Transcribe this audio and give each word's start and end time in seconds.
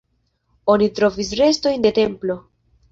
Oni 0.75 0.89
trovis 1.01 1.31
restojn 1.43 1.87
de 1.87 1.95
templo. 2.03 2.43